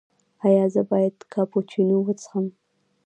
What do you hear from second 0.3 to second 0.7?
ایا